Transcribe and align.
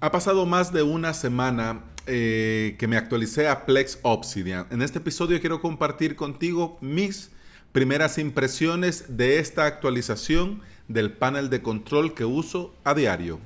Ha 0.00 0.12
pasado 0.12 0.46
más 0.46 0.72
de 0.72 0.84
una 0.84 1.12
semana 1.12 1.82
eh, 2.06 2.76
que 2.78 2.86
me 2.86 2.96
actualicé 2.96 3.48
a 3.48 3.66
Plex 3.66 3.98
Obsidian. 4.02 4.68
En 4.70 4.80
este 4.80 4.98
episodio 4.98 5.40
quiero 5.40 5.60
compartir 5.60 6.14
contigo 6.14 6.78
mis 6.80 7.32
primeras 7.72 8.16
impresiones 8.16 9.16
de 9.16 9.40
esta 9.40 9.66
actualización 9.66 10.60
del 10.86 11.10
panel 11.10 11.50
de 11.50 11.62
control 11.62 12.14
que 12.14 12.24
uso 12.24 12.72
a 12.84 12.94
diario. 12.94 13.40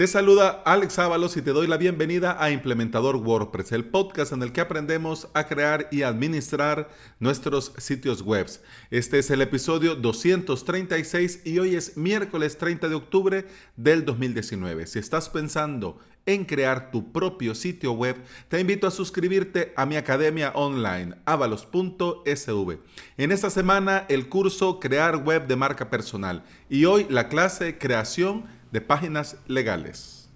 Te 0.00 0.06
saluda 0.06 0.62
Alex 0.64 0.98
Ábalos 0.98 1.36
y 1.36 1.42
te 1.42 1.50
doy 1.50 1.66
la 1.66 1.76
bienvenida 1.76 2.42
a 2.42 2.50
Implementador 2.50 3.16
WordPress, 3.16 3.72
el 3.72 3.84
podcast 3.84 4.32
en 4.32 4.42
el 4.42 4.50
que 4.50 4.62
aprendemos 4.62 5.28
a 5.34 5.46
crear 5.46 5.88
y 5.90 6.04
administrar 6.04 6.88
nuestros 7.18 7.74
sitios 7.76 8.22
web. 8.22 8.46
Este 8.90 9.18
es 9.18 9.30
el 9.30 9.42
episodio 9.42 9.96
236 9.96 11.42
y 11.44 11.58
hoy 11.58 11.74
es 11.74 11.98
miércoles 11.98 12.56
30 12.56 12.88
de 12.88 12.94
octubre 12.94 13.46
del 13.76 14.06
2019. 14.06 14.86
Si 14.86 14.98
estás 14.98 15.28
pensando 15.28 15.98
en 16.24 16.46
crear 16.46 16.90
tu 16.90 17.12
propio 17.12 17.54
sitio 17.54 17.92
web, 17.92 18.16
te 18.48 18.58
invito 18.58 18.86
a 18.86 18.90
suscribirte 18.90 19.74
a 19.76 19.84
mi 19.84 19.96
academia 19.96 20.52
online, 20.54 21.16
avalos.sv. 21.26 22.78
En 23.18 23.32
esta 23.32 23.50
semana 23.50 24.06
el 24.08 24.30
curso 24.30 24.80
Crear 24.80 25.18
web 25.18 25.46
de 25.46 25.56
marca 25.56 25.90
personal 25.90 26.42
y 26.70 26.86
hoy 26.86 27.06
la 27.10 27.28
clase 27.28 27.76
Creación 27.76 28.59
de 28.72 28.80
páginas 28.80 29.36
legales. 29.46 30.30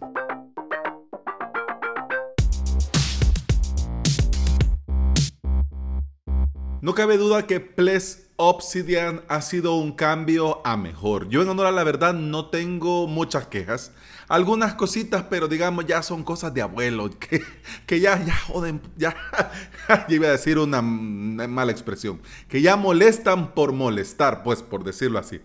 No 6.80 6.94
cabe 6.94 7.16
duda 7.16 7.46
que 7.46 7.60
Ples 7.60 8.24
Obsidian 8.36 9.22
ha 9.28 9.40
sido 9.40 9.76
un 9.76 9.92
cambio 9.92 10.60
a 10.66 10.76
mejor. 10.76 11.28
Yo 11.28 11.40
en 11.40 11.48
honor 11.48 11.66
a 11.66 11.72
la 11.72 11.84
verdad 11.84 12.12
no 12.12 12.50
tengo 12.50 13.06
muchas 13.06 13.46
quejas. 13.46 13.92
Algunas 14.28 14.74
cositas, 14.74 15.24
pero 15.30 15.48
digamos 15.48 15.86
ya 15.86 16.02
son 16.02 16.24
cosas 16.24 16.52
de 16.52 16.60
abuelo, 16.62 17.08
que, 17.18 17.42
que 17.86 18.00
ya, 18.00 18.22
ya 18.22 18.36
joden, 18.36 18.82
ya, 18.96 19.16
iba 20.08 20.28
a 20.28 20.32
decir 20.32 20.58
una 20.58 20.82
mala 20.82 21.72
expresión, 21.72 22.20
que 22.48 22.60
ya 22.60 22.76
molestan 22.76 23.54
por 23.54 23.72
molestar, 23.72 24.42
pues 24.42 24.62
por 24.62 24.84
decirlo 24.84 25.18
así. 25.18 25.40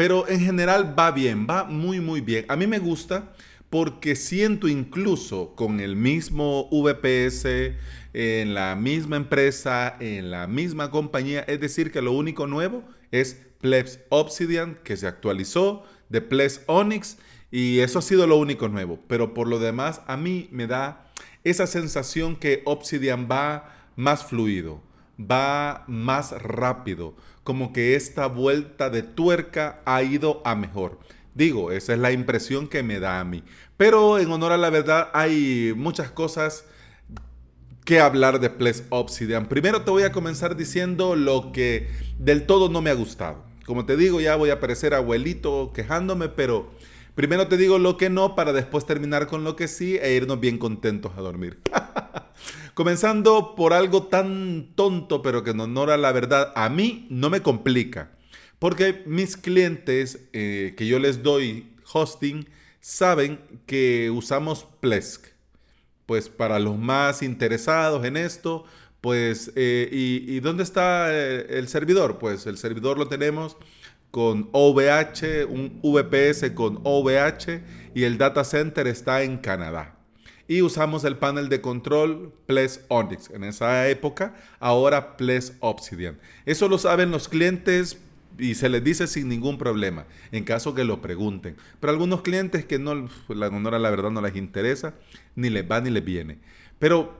Pero 0.00 0.26
en 0.26 0.40
general 0.40 0.98
va 0.98 1.10
bien, 1.10 1.46
va 1.46 1.64
muy 1.64 2.00
muy 2.00 2.22
bien. 2.22 2.46
A 2.48 2.56
mí 2.56 2.66
me 2.66 2.78
gusta 2.78 3.34
porque 3.68 4.16
siento 4.16 4.66
incluso 4.66 5.54
con 5.54 5.78
el 5.78 5.94
mismo 5.94 6.70
VPS, 6.70 7.74
en 8.14 8.54
la 8.54 8.76
misma 8.76 9.16
empresa, 9.16 9.98
en 10.00 10.30
la 10.30 10.46
misma 10.46 10.90
compañía, 10.90 11.40
es 11.40 11.60
decir, 11.60 11.92
que 11.92 12.00
lo 12.00 12.12
único 12.12 12.46
nuevo 12.46 12.82
es 13.10 13.42
Plebs 13.60 14.00
Obsidian, 14.08 14.78
que 14.84 14.96
se 14.96 15.06
actualizó, 15.06 15.84
de 16.08 16.22
Plebs 16.22 16.62
Onyx, 16.64 17.18
y 17.50 17.80
eso 17.80 17.98
ha 17.98 18.02
sido 18.02 18.26
lo 18.26 18.38
único 18.38 18.68
nuevo. 18.68 18.98
Pero 19.06 19.34
por 19.34 19.48
lo 19.48 19.58
demás, 19.58 20.00
a 20.06 20.16
mí 20.16 20.48
me 20.50 20.66
da 20.66 21.12
esa 21.44 21.66
sensación 21.66 22.36
que 22.36 22.62
Obsidian 22.64 23.28
va 23.30 23.90
más 23.96 24.24
fluido, 24.24 24.80
va 25.20 25.84
más 25.88 26.32
rápido, 26.40 27.14
como 27.44 27.72
que 27.72 27.94
esta 27.94 28.26
vuelta 28.26 28.90
de 28.90 29.02
tuerca 29.02 29.80
ha 29.84 30.02
ido 30.02 30.42
a 30.44 30.54
mejor. 30.54 30.98
Digo, 31.34 31.72
esa 31.72 31.92
es 31.92 31.98
la 31.98 32.12
impresión 32.12 32.68
que 32.68 32.82
me 32.82 33.00
da 33.00 33.20
a 33.20 33.24
mí. 33.24 33.42
Pero 33.76 34.18
en 34.18 34.30
honor 34.30 34.52
a 34.52 34.56
la 34.58 34.70
verdad 34.70 35.10
hay 35.14 35.72
muchas 35.76 36.10
cosas 36.10 36.64
que 37.84 38.00
hablar 38.00 38.40
de 38.40 38.50
Ples 38.50 38.84
Obsidian. 38.90 39.46
Primero 39.46 39.82
te 39.82 39.90
voy 39.90 40.02
a 40.02 40.12
comenzar 40.12 40.56
diciendo 40.56 41.16
lo 41.16 41.50
que 41.52 41.88
del 42.18 42.46
todo 42.46 42.68
no 42.68 42.82
me 42.82 42.90
ha 42.90 42.94
gustado. 42.94 43.42
Como 43.64 43.86
te 43.86 43.96
digo, 43.96 44.20
ya 44.20 44.36
voy 44.36 44.50
a 44.50 44.60
parecer 44.60 44.94
abuelito 44.94 45.72
quejándome, 45.74 46.28
pero 46.28 46.70
primero 47.14 47.48
te 47.48 47.56
digo 47.56 47.78
lo 47.78 47.96
que 47.96 48.10
no 48.10 48.34
para 48.34 48.52
después 48.52 48.84
terminar 48.84 49.26
con 49.26 49.44
lo 49.44 49.56
que 49.56 49.68
sí 49.68 49.98
e 50.00 50.12
irnos 50.14 50.40
bien 50.40 50.58
contentos 50.58 51.12
a 51.16 51.20
dormir. 51.20 51.58
Comenzando 52.80 53.56
por 53.56 53.74
algo 53.74 54.04
tan 54.04 54.72
tonto, 54.74 55.20
pero 55.20 55.44
que 55.44 55.50
en 55.50 55.60
honor 55.60 55.98
la 55.98 56.12
verdad, 56.12 56.50
a 56.56 56.70
mí 56.70 57.06
no 57.10 57.28
me 57.28 57.42
complica. 57.42 58.12
Porque 58.58 59.02
mis 59.04 59.36
clientes 59.36 60.30
eh, 60.32 60.72
que 60.78 60.86
yo 60.86 60.98
les 60.98 61.22
doy 61.22 61.74
hosting 61.92 62.48
saben 62.80 63.38
que 63.66 64.10
usamos 64.10 64.66
Plesk. 64.80 65.26
Pues 66.06 66.30
para 66.30 66.58
los 66.58 66.78
más 66.78 67.22
interesados 67.22 68.02
en 68.06 68.16
esto, 68.16 68.64
pues, 69.02 69.52
eh, 69.56 69.86
y, 69.92 70.40
dónde 70.40 70.62
está 70.62 71.08
eh, 71.12 71.58
el 71.58 71.68
servidor? 71.68 72.18
Pues 72.18 72.46
el 72.46 72.56
servidor 72.56 72.96
lo 72.96 73.08
tenemos 73.08 73.58
con 74.10 74.48
OVH, 74.52 75.44
un 75.46 75.82
VPS 75.82 76.52
con 76.54 76.80
OVH 76.84 77.62
y 77.94 78.04
el 78.04 78.16
data 78.16 78.42
center 78.42 78.86
está 78.86 79.22
en 79.22 79.36
Canadá 79.36 79.99
y 80.50 80.62
usamos 80.62 81.04
el 81.04 81.16
panel 81.16 81.48
de 81.48 81.60
control 81.60 82.32
Ples 82.46 82.84
Onyx. 82.88 83.30
En 83.30 83.44
esa 83.44 83.88
época, 83.88 84.34
ahora 84.58 85.16
Ples 85.16 85.52
Obsidian. 85.60 86.18
Eso 86.44 86.68
lo 86.68 86.76
saben 86.76 87.12
los 87.12 87.28
clientes 87.28 87.98
y 88.36 88.56
se 88.56 88.68
les 88.68 88.82
dice 88.82 89.06
sin 89.06 89.28
ningún 89.28 89.58
problema, 89.58 90.06
en 90.32 90.42
caso 90.42 90.74
que 90.74 90.82
lo 90.82 91.00
pregunten. 91.00 91.56
Pero 91.78 91.92
algunos 91.92 92.22
clientes 92.22 92.64
que 92.64 92.80
no, 92.80 93.08
la 93.28 93.46
honor 93.46 93.78
la 93.78 93.90
verdad 93.90 94.10
no 94.10 94.20
les 94.20 94.34
interesa, 94.34 94.94
ni 95.36 95.50
les 95.50 95.70
va 95.70 95.80
ni 95.80 95.88
les 95.88 96.04
viene. 96.04 96.38
Pero 96.80 97.16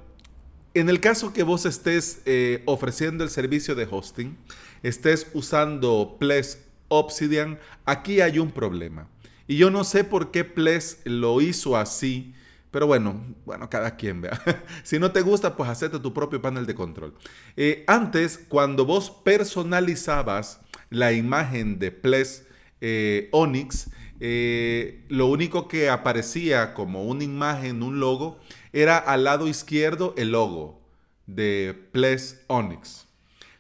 en 0.75 0.89
el 0.89 0.99
caso 0.99 1.33
que 1.33 1.45
vos 1.45 1.67
estés 1.67 2.23
eh, 2.27 2.65
ofreciendo 2.67 3.23
el 3.23 3.31
servicio 3.31 3.77
de 3.77 3.87
hosting, 3.89 4.37
estés 4.83 5.29
usando 5.35 6.17
Ples 6.19 6.65
Obsidian, 6.89 7.61
aquí 7.85 8.23
hay 8.23 8.41
un 8.41 8.51
problema. 8.51 9.07
Y 9.47 9.57
yo 9.57 9.71
no 9.71 9.85
sé 9.85 10.03
por 10.03 10.33
qué 10.33 10.43
Ples 10.43 10.99
lo 11.05 11.41
hizo 11.41 11.77
así 11.77 12.35
pero 12.71 12.87
bueno, 12.87 13.35
bueno, 13.45 13.69
cada 13.69 13.97
quien 13.97 14.21
vea. 14.21 14.41
si 14.85 14.99
no 14.99 15.13
te 15.13 15.23
gusta, 15.23 15.57
pues 15.57 15.69
hacete 15.69 15.99
tu 15.99 16.13
propio 16.13 16.41
panel 16.41 16.67
de 16.67 16.75
control. 16.75 17.15
Eh, 17.57 17.85
antes, 17.87 18.39
cuando 18.39 18.85
vos 18.85 19.11
personalizabas 19.11 20.61
la 20.89 21.13
imagen 21.13 21.79
de 21.79 21.91
Ples 21.91 22.47
eh, 22.81 23.29
Onyx, 23.33 23.91
eh, 24.21 25.05
lo 25.09 25.27
único 25.27 25.67
que 25.67 25.89
aparecía 25.89 26.75
como 26.75 27.05
una 27.05 27.25
imagen, 27.25 27.83
un 27.83 28.01
logo, 28.01 28.39
era 28.73 28.99
al 28.99 29.25
lado 29.25 29.49
izquierdo 29.49 30.15
el 30.17 30.33
logo 30.33 30.81
de 31.27 31.89
Ples 31.93 32.45
Onyx. 32.47 33.07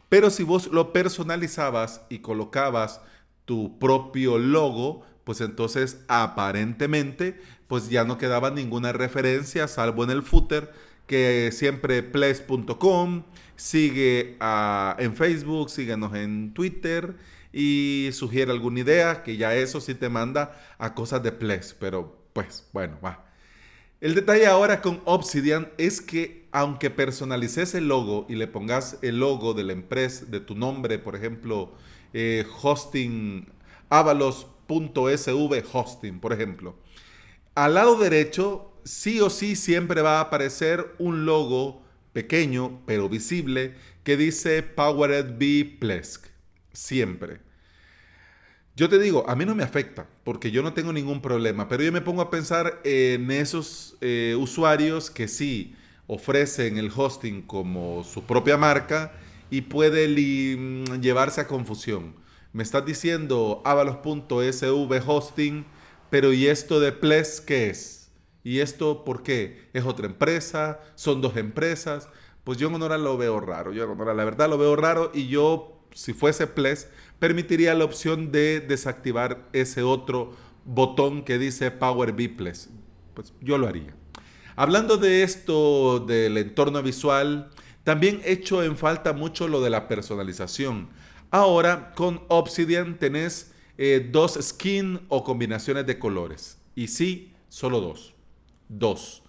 Pero 0.09 0.31
si 0.31 0.43
vos 0.43 0.69
lo 0.69 0.93
personalizabas 0.93 2.03
y 2.11 2.19
colocabas 2.19 3.01
tu 3.45 3.79
propio 3.79 4.39
logo, 4.39 5.05
pues 5.25 5.41
entonces 5.41 6.05
aparentemente 6.09 7.41
pues 7.71 7.89
ya 7.89 8.05
no 8.05 8.19
quedaba 8.19 8.51
ninguna 8.51 8.93
referencia 8.93 9.69
salvo 9.69 10.03
en 10.05 10.11
el 10.11 10.23
footer 10.23 10.73
que 11.07 11.51
siempre 11.53 12.03
ples.com, 12.03 13.23
sigue 13.57 14.37
en 14.99 15.17
Facebook, 15.17 15.71
síguenos 15.71 16.15
en 16.15 16.53
Twitter 16.53 17.17
y 17.53 18.11
sugiere 18.13 18.53
alguna 18.53 18.81
idea, 18.81 19.23
que 19.23 19.37
ya 19.37 19.55
eso 19.55 19.81
sí 19.81 19.95
te 19.95 20.09
manda 20.09 20.61
a 20.79 20.95
cosas 20.95 21.23
de 21.23 21.33
Ples, 21.33 21.77
pero 21.79 22.17
pues 22.33 22.69
bueno, 22.73 22.97
va. 23.05 23.25
El 24.01 24.15
detalle 24.15 24.47
ahora 24.47 24.83
con 24.83 25.01
Obsidian 25.05 25.69
es 25.79 26.01
que 26.01 26.49
aunque 26.53 26.91
personalices 26.91 27.75
el 27.75 27.89
logo 27.89 28.27
y 28.29 28.37
le 28.37 28.47
pongas 28.47 28.99
el 29.03 29.19
logo 29.21 29.55
de 29.55 29.65
la 29.65 29.73
empresa, 29.73 30.25
de 30.27 30.41
tu 30.41 30.55
nombre, 30.55 30.99
por 30.99 31.17
ejemplo, 31.17 31.73
eh, 32.15 32.45
hosting, 32.63 33.47
por 36.21 36.33
ejemplo. 36.33 36.77
Al 37.55 37.75
lado 37.75 37.97
derecho, 37.97 38.73
sí 38.85 39.21
o 39.21 39.31
sí 39.31 39.57
siempre 39.57 40.03
va 40.03 40.19
a 40.19 40.23
aparecer 40.23 40.95
un 40.99 41.25
logo 41.27 41.83
pequeño 42.13 42.81
pero 42.87 43.09
visible 43.09 43.75
que 44.05 44.17
dice 44.17 44.63
Powered 44.63 45.39
by 45.39 45.79
Plesk. 45.79 46.27
Siempre. 46.73 47.41
Yo 48.77 48.89
te 48.89 48.99
digo, 48.99 49.29
a 49.29 49.37
mí 49.37 49.45
no 49.45 49.55
me 49.55 49.65
afecta 49.65 50.07
porque 50.25 50.51
yo 50.51 50.63
no 50.63 50.73
tengo 50.73 50.93
ningún 50.93 51.21
problema, 51.21 51.69
pero 51.69 51.83
yo 51.83 51.93
me 51.93 52.01
pongo 52.01 52.23
a 52.23 52.31
pensar 52.31 52.81
en 52.85 53.31
esos 53.31 53.97
eh, 54.01 54.37
usuarios 54.39 55.11
que 55.11 55.29
sí 55.29 55.77
ofrecen 56.07 56.79
el 56.79 56.91
hosting 56.95 57.43
como 57.43 58.05
su 58.05 58.25
propia 58.25 58.57
marca 58.57 59.13
y 59.51 59.63
puede 59.63 60.09
llevarse 61.01 61.41
a 61.41 61.47
confusión 61.47 62.15
me 62.53 62.63
estás 62.63 62.85
diciendo 62.85 63.63
avalos.sv 63.65 65.03
hosting, 65.07 65.65
pero 66.11 66.33
¿y 66.33 66.47
esto 66.47 66.81
de 66.81 66.93
Ples 66.93 67.41
qué 67.41 67.71
es? 67.71 68.11
¿Y 68.43 68.61
esto 68.61 69.05
por 69.05 69.23
qué? 69.23 69.69
¿Es 69.73 69.85
otra 69.85 70.07
empresa? 70.07 70.81
¿Son 70.95 71.21
dos 71.21 71.37
empresas? 71.37 72.09
Pues 72.45 72.59
yo 72.59 72.69
en 72.69 72.75
Honora 72.75 72.99
lo 72.99 73.17
veo 73.17 73.39
raro. 73.41 73.73
Yo 73.73 73.85
en 73.85 73.91
Honora 73.91 74.15
la 74.15 74.25
verdad 74.25 74.49
lo 74.49 74.59
veo 74.59 74.77
raro 74.77 75.11
y 75.15 75.29
yo, 75.29 75.85
si 75.93 76.13
fuese 76.13 76.47
Ples, 76.47 76.89
permitiría 77.19 77.75
la 77.75 77.85
opción 77.85 78.33
de 78.33 78.61
desactivar 78.61 79.49
ese 79.53 79.83
otro 79.83 80.33
botón 80.65 81.25
que 81.25 81.39
dice 81.39 81.71
Power 81.71 82.13
B 82.13 82.29
Ples. 82.31 82.71
Pues 83.15 83.33
yo 83.41 83.59
lo 83.59 83.69
haría. 83.69 83.95
Hablando 84.57 84.97
de 84.97 85.23
esto 85.23 86.01
del 86.01 86.37
entorno 86.37 86.83
visual, 86.83 87.51
también 87.85 88.21
echo 88.25 88.63
en 88.63 88.77
falta 88.77 89.13
mucho 89.13 89.49
lo 89.49 89.61
de 89.61 89.71
la 89.71 89.89
personalización. 89.89 90.89
Ahora 91.31 91.93
con 91.95 92.23
Obsidian 92.29 92.99
tenés 92.99 93.50
eh, 93.83 94.07
dos 94.13 94.39
skin 94.39 95.01
o 95.09 95.25
combinaciones 95.25 95.87
de 95.87 95.99
colores. 95.99 96.59
Y 96.75 96.89
sí, 96.89 97.33
solo 97.49 97.81
dos. 97.81 98.13
dos. 98.69 99.23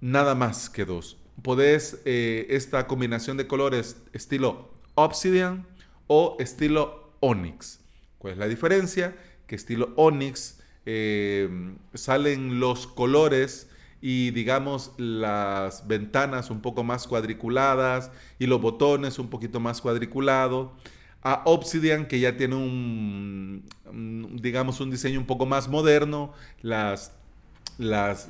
Nada 0.00 0.36
más 0.36 0.70
que 0.70 0.84
dos. 0.84 1.18
Podés 1.42 2.00
eh, 2.04 2.46
esta 2.50 2.86
combinación 2.86 3.36
de 3.36 3.48
colores 3.48 3.96
estilo 4.12 4.70
Obsidian 4.94 5.66
o 6.06 6.36
estilo 6.38 7.16
Onyx. 7.18 7.80
¿Cuál 8.18 8.34
es 8.34 8.38
la 8.38 8.46
diferencia? 8.46 9.16
Que 9.48 9.56
estilo 9.56 9.92
Onyx 9.96 10.60
eh, 10.86 11.48
salen 11.94 12.60
los 12.60 12.86
colores 12.86 13.68
y 14.00 14.30
digamos 14.30 14.92
las 14.96 15.88
ventanas 15.88 16.50
un 16.50 16.62
poco 16.62 16.84
más 16.84 17.08
cuadriculadas 17.08 18.12
y 18.38 18.46
los 18.46 18.60
botones 18.60 19.18
un 19.18 19.28
poquito 19.28 19.58
más 19.58 19.80
cuadriculados. 19.80 20.70
A 21.22 21.42
Obsidian 21.44 22.06
que 22.06 22.18
ya 22.20 22.36
tiene 22.36 22.56
un, 22.56 23.64
digamos 24.40 24.80
un 24.80 24.90
diseño 24.90 25.20
un 25.20 25.26
poco 25.26 25.46
más 25.46 25.68
moderno, 25.68 26.32
las, 26.62 27.12
las, 27.78 28.28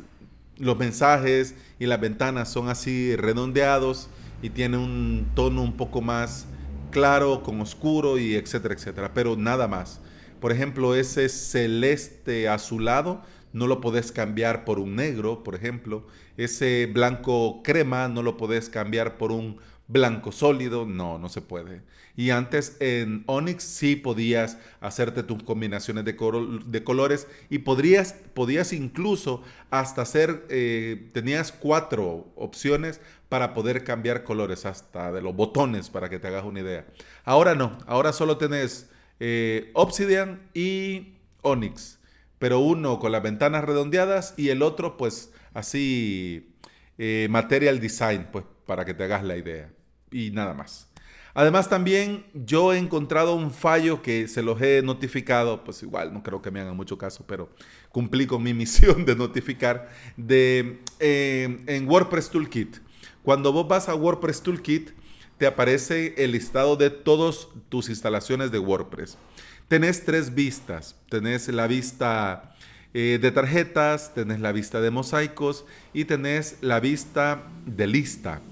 los 0.58 0.78
mensajes 0.78 1.54
y 1.78 1.86
las 1.86 2.00
ventanas 2.00 2.50
son 2.50 2.68
así 2.68 3.16
redondeados 3.16 4.08
y 4.42 4.50
tiene 4.50 4.76
un 4.76 5.26
tono 5.34 5.62
un 5.62 5.76
poco 5.76 6.00
más 6.00 6.46
claro 6.90 7.42
con 7.42 7.60
oscuro 7.60 8.18
y 8.18 8.34
etcétera, 8.34 8.74
etcétera, 8.74 9.14
pero 9.14 9.36
nada 9.36 9.66
más. 9.68 10.00
Por 10.40 10.52
ejemplo, 10.52 10.94
ese 10.94 11.28
celeste 11.28 12.48
azulado 12.48 13.22
no 13.52 13.66
lo 13.66 13.80
podés 13.80 14.12
cambiar 14.12 14.64
por 14.64 14.78
un 14.78 14.96
negro, 14.96 15.42
por 15.44 15.54
ejemplo. 15.54 16.06
Ese 16.36 16.86
blanco 16.86 17.62
crema 17.62 18.08
no 18.08 18.22
lo 18.22 18.36
podés 18.36 18.68
cambiar 18.68 19.18
por 19.18 19.32
un 19.32 19.58
blanco 19.92 20.32
sólido, 20.32 20.86
no, 20.86 21.18
no 21.18 21.28
se 21.28 21.40
puede. 21.40 21.82
Y 22.16 22.30
antes 22.30 22.76
en 22.80 23.24
Onyx 23.26 23.62
sí 23.62 23.96
podías 23.96 24.58
hacerte 24.80 25.22
tus 25.22 25.42
combinaciones 25.42 26.04
de, 26.04 26.14
colores 26.84 27.26
y 27.48 27.58
podrías, 27.58 28.14
podías 28.34 28.72
incluso 28.72 29.42
hasta 29.70 30.02
hacer, 30.02 30.46
eh, 30.50 31.08
tenías 31.12 31.52
cuatro 31.52 32.32
opciones 32.36 33.00
para 33.28 33.54
poder 33.54 33.84
cambiar 33.84 34.24
colores, 34.24 34.66
hasta 34.66 35.10
de 35.10 35.22
los 35.22 35.34
botones, 35.34 35.88
para 35.88 36.10
que 36.10 36.18
te 36.18 36.28
hagas 36.28 36.44
una 36.44 36.60
idea. 36.60 36.86
Ahora 37.24 37.54
no, 37.54 37.78
ahora 37.86 38.12
solo 38.12 38.36
tenés 38.36 38.90
eh, 39.20 39.70
Obsidian 39.74 40.50
y 40.52 41.14
Onyx 41.40 41.98
pero 42.42 42.58
uno 42.58 42.98
con 42.98 43.12
las 43.12 43.22
ventanas 43.22 43.62
redondeadas 43.62 44.34
y 44.36 44.48
el 44.48 44.62
otro 44.62 44.96
pues 44.96 45.32
así 45.54 46.56
eh, 46.98 47.28
material 47.30 47.78
design, 47.78 48.26
pues 48.32 48.44
para 48.66 48.84
que 48.84 48.94
te 48.94 49.04
hagas 49.04 49.22
la 49.22 49.36
idea. 49.36 49.70
Y 50.12 50.30
nada 50.30 50.54
más. 50.54 50.88
Además 51.34 51.70
también 51.70 52.26
yo 52.34 52.74
he 52.74 52.78
encontrado 52.78 53.34
un 53.34 53.50
fallo 53.50 54.02
que 54.02 54.28
se 54.28 54.42
los 54.42 54.60
he 54.60 54.82
notificado, 54.82 55.64
pues 55.64 55.82
igual 55.82 56.12
no 56.12 56.22
creo 56.22 56.42
que 56.42 56.50
me 56.50 56.60
hagan 56.60 56.76
mucho 56.76 56.98
caso, 56.98 57.24
pero 57.26 57.48
cumplí 57.90 58.26
con 58.26 58.42
mi 58.42 58.52
misión 58.62 59.06
de 59.06 59.16
notificar 59.16 59.88
de 60.16 60.80
eh, 61.00 61.64
en 61.66 61.88
WordPress 61.88 62.28
Toolkit. 62.30 62.76
Cuando 63.22 63.52
vos 63.52 63.66
vas 63.66 63.88
a 63.88 63.94
WordPress 63.94 64.42
Toolkit 64.42 64.90
te 65.38 65.46
aparece 65.46 66.14
el 66.18 66.32
listado 66.32 66.76
de 66.76 66.90
todas 66.90 67.48
tus 67.70 67.88
instalaciones 67.88 68.52
de 68.52 68.58
WordPress 68.58 69.16
tenés 69.72 70.04
tres 70.04 70.34
vistas. 70.34 70.96
Tenés 71.08 71.48
la 71.48 71.66
vista 71.66 72.54
eh, 72.92 73.18
de 73.18 73.30
tarjetas, 73.30 74.12
tenés 74.12 74.38
la 74.38 74.52
vista 74.52 74.82
de 74.82 74.90
mosaicos 74.90 75.64
y 75.94 76.04
tenés 76.04 76.58
la 76.60 76.78
vista 76.78 77.44
de 77.64 77.86
lista. 77.86 78.42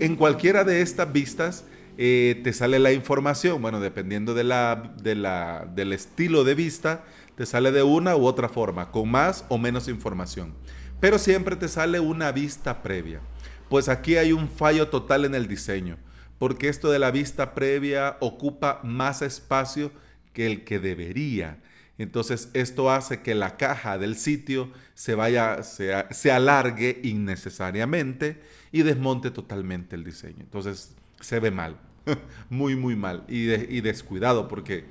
En 0.00 0.16
cualquiera 0.16 0.64
de 0.64 0.80
estas 0.80 1.12
vistas 1.12 1.64
eh, 1.98 2.40
te 2.42 2.54
sale 2.54 2.78
la 2.78 2.90
información, 2.90 3.60
bueno, 3.60 3.80
dependiendo 3.80 4.32
de 4.32 4.44
la, 4.44 4.94
del 4.94 5.92
estilo 5.92 6.42
de 6.42 6.54
vista, 6.54 7.04
te 7.36 7.44
sale 7.44 7.70
de 7.70 7.82
una 7.82 8.16
u 8.16 8.24
otra 8.24 8.48
forma, 8.48 8.92
con 8.92 9.10
más 9.10 9.44
o 9.50 9.58
menos 9.58 9.88
información. 9.88 10.54
Pero 11.00 11.18
siempre 11.18 11.54
te 11.54 11.68
sale 11.68 12.00
una 12.00 12.32
vista 12.32 12.82
previa. 12.82 13.20
Pues 13.68 13.90
aquí 13.90 14.16
hay 14.16 14.32
un 14.32 14.48
fallo 14.48 14.88
total 14.88 15.26
en 15.26 15.34
el 15.34 15.46
diseño, 15.46 15.98
porque 16.38 16.70
esto 16.70 16.90
de 16.90 16.98
la 16.98 17.10
vista 17.10 17.54
previa 17.54 18.16
ocupa 18.20 18.80
más 18.82 19.20
espacio 19.20 19.92
que 20.32 20.46
el 20.46 20.64
que 20.64 20.78
debería. 20.78 21.58
Entonces 22.00 22.48
esto 22.54 22.90
hace 22.90 23.20
que 23.20 23.34
la 23.34 23.58
caja 23.58 23.98
del 23.98 24.16
sitio 24.16 24.70
se 24.94 25.14
vaya, 25.14 25.62
se, 25.62 26.32
alargue 26.32 26.98
innecesariamente 27.02 28.40
y 28.72 28.80
desmonte 28.80 29.30
totalmente 29.30 29.96
el 29.96 30.04
diseño. 30.04 30.38
Entonces 30.40 30.94
se 31.20 31.40
ve 31.40 31.50
mal, 31.50 31.76
muy 32.48 32.74
muy 32.74 32.96
mal 32.96 33.24
y, 33.28 33.44
descuidado 33.82 34.48
porque, 34.48 34.86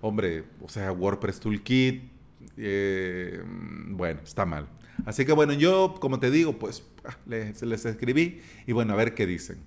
hombre, 0.00 0.44
o 0.62 0.70
sea, 0.70 0.92
WordPress 0.92 1.40
Toolkit, 1.40 2.04
eh, 2.56 3.42
bueno, 3.88 4.20
está 4.24 4.46
mal. 4.46 4.66
Así 5.04 5.26
que 5.26 5.32
bueno, 5.32 5.52
yo 5.52 5.96
como 6.00 6.20
te 6.20 6.30
digo, 6.30 6.58
pues 6.58 6.84
ah, 7.04 7.18
les, 7.26 7.60
les 7.60 7.84
escribí 7.84 8.40
y 8.66 8.72
bueno, 8.72 8.94
a 8.94 8.96
ver 8.96 9.14
qué 9.14 9.26
dicen. 9.26 9.58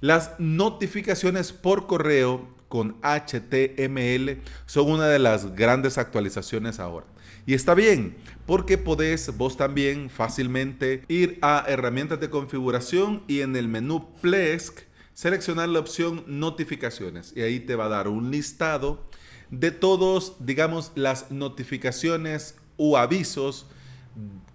Las 0.00 0.38
notificaciones 0.38 1.54
por 1.54 1.86
correo 1.86 2.53
con 2.74 2.96
HTML 3.02 4.40
son 4.66 4.90
una 4.90 5.06
de 5.06 5.20
las 5.20 5.54
grandes 5.54 5.96
actualizaciones 5.96 6.80
ahora. 6.80 7.06
Y 7.46 7.54
está 7.54 7.72
bien, 7.72 8.16
porque 8.46 8.78
podés 8.78 9.36
vos 9.36 9.56
también 9.56 10.10
fácilmente 10.10 11.04
ir 11.06 11.38
a 11.40 11.64
herramientas 11.68 12.18
de 12.18 12.30
configuración 12.30 13.22
y 13.28 13.42
en 13.42 13.54
el 13.54 13.68
menú 13.68 14.12
Plesk 14.20 14.80
seleccionar 15.12 15.68
la 15.68 15.78
opción 15.78 16.24
notificaciones 16.26 17.32
y 17.36 17.42
ahí 17.42 17.60
te 17.60 17.76
va 17.76 17.84
a 17.84 17.90
dar 17.90 18.08
un 18.08 18.32
listado 18.32 19.04
de 19.52 19.70
todos, 19.70 20.34
digamos, 20.40 20.90
las 20.96 21.30
notificaciones 21.30 22.56
o 22.76 22.98
avisos 22.98 23.66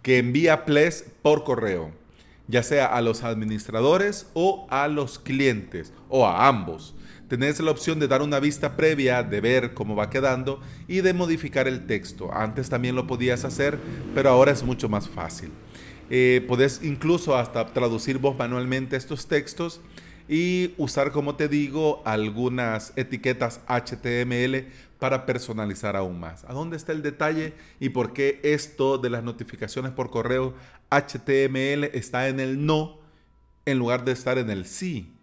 que 0.02 0.18
envía 0.18 0.66
Plesk 0.66 1.08
por 1.22 1.46
correo 1.46 1.94
ya 2.50 2.64
sea 2.64 2.88
a 2.88 3.02
los 3.02 3.24
administradores 3.24 4.28
o 4.34 4.68
a 4.72 4.88
los 4.88 5.20
clientes 5.20 5.94
o 6.10 6.26
a 6.26 6.48
ambos. 6.48 6.96
Tenés 7.30 7.60
la 7.60 7.70
opción 7.70 8.00
de 8.00 8.08
dar 8.08 8.24
una 8.24 8.40
vista 8.40 8.76
previa, 8.76 9.22
de 9.22 9.40
ver 9.40 9.76
cómo 9.76 9.96
va 9.96 10.10
quedando 10.10 10.62
y 10.88 11.02
de 11.02 11.14
modificar 11.14 11.68
el 11.68 11.86
texto. 11.86 12.34
Antes 12.34 12.70
también 12.70 12.96
lo 12.96 13.06
podías 13.06 13.46
hacer, 13.46 13.78
pero 14.16 14.32
ahora 14.32 14.52
es 14.52 14.64
mucho 14.64 14.90
más 14.90 15.08
fácil. 15.08 15.52
Eh, 16.10 16.44
podés 16.48 16.82
incluso 16.82 17.38
hasta 17.38 17.68
traducir 17.68 18.18
vos 18.18 18.36
manualmente 18.36 18.96
estos 18.96 19.28
textos 19.28 19.80
y 20.28 20.74
usar, 20.78 21.12
como 21.12 21.36
te 21.36 21.48
digo, 21.48 22.02
algunas 22.04 22.94
etiquetas 22.96 23.62
HTML 23.68 24.66
para 24.98 25.28
personalizar 25.28 25.96
aún 25.96 26.20
más. 26.20 26.46
¿A 26.46 26.54
dónde 26.54 26.78
está 26.78 26.94
el 26.94 27.04
detalle 27.04 27.54
y 27.80 27.90
por 27.90 28.12
qué 28.12 28.40
esto 28.42 28.98
de 28.98 29.12
las 29.12 29.24
notificaciones 29.24 29.92
por 29.92 30.10
correo 30.10 30.56
HTML 30.90 31.92
está 31.94 32.28
en 32.28 32.40
el 32.40 32.66
no 32.66 33.02
en 33.66 33.78
lugar 33.78 34.04
de 34.04 34.14
estar 34.14 34.40
en 34.40 34.50
el 34.50 34.66
sí? 34.66 35.19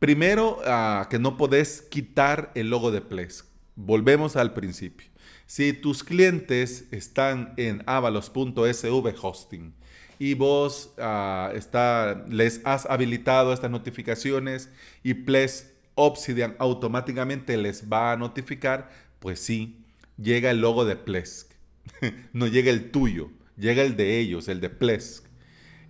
Primero, 0.00 0.58
ah, 0.64 1.08
que 1.10 1.18
no 1.18 1.36
podés 1.36 1.82
quitar 1.82 2.52
el 2.54 2.70
logo 2.70 2.90
de 2.90 3.02
Plesk. 3.02 3.44
Volvemos 3.76 4.34
al 4.34 4.54
principio. 4.54 5.06
Si 5.44 5.74
tus 5.74 6.02
clientes 6.02 6.86
están 6.90 7.52
en 7.58 7.82
avalos.sv 7.84 9.14
hosting 9.20 9.74
y 10.18 10.32
vos 10.32 10.94
ah, 10.96 11.52
les 12.30 12.62
has 12.64 12.86
habilitado 12.86 13.52
estas 13.52 13.70
notificaciones 13.70 14.70
y 15.02 15.12
Plesk 15.12 15.66
Obsidian 15.96 16.56
automáticamente 16.58 17.58
les 17.58 17.92
va 17.92 18.12
a 18.12 18.16
notificar, 18.16 18.88
pues 19.18 19.38
sí, 19.38 19.84
llega 20.16 20.50
el 20.50 20.62
logo 20.62 20.86
de 20.86 20.96
Plesk. 20.96 21.52
no 22.32 22.46
llega 22.46 22.70
el 22.70 22.90
tuyo, 22.90 23.30
llega 23.58 23.82
el 23.82 23.96
de 23.98 24.18
ellos, 24.18 24.48
el 24.48 24.62
de 24.62 24.70
Plesk. 24.70 25.29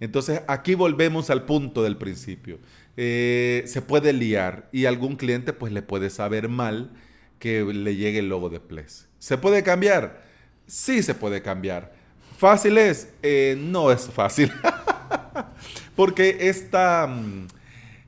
Entonces 0.01 0.43
aquí 0.49 0.75
volvemos 0.75 1.31
al 1.31 1.45
punto 1.45 1.83
del 1.83 1.97
principio. 1.97 2.59
Eh, 2.97 3.63
se 3.67 3.83
puede 3.83 4.13
liar 4.13 4.69
y 4.73 4.87
algún 4.87 5.17
cliente 5.17 5.53
pues 5.53 5.73
le 5.73 5.83
puede 5.83 6.11
saber 6.11 6.49
mal 6.49 6.91
que 7.39 7.63
le 7.63 7.97
llegue 7.97 8.19
el 8.19 8.29
logo 8.29 8.49
de 8.49 8.61
Plesk. 8.61 9.07
¿Se 9.19 9.39
puede 9.39 9.63
cambiar? 9.63 10.23
Sí 10.67 11.03
se 11.03 11.15
puede 11.15 11.43
cambiar. 11.43 11.93
¿Fácil 12.37 12.79
es? 12.79 13.09
Eh, 13.23 13.57
no 13.59 13.93
es 13.93 14.09
fácil. 14.09 14.51
Porque 15.97 16.39
esta... 16.41 17.07
Mm, 17.07 17.49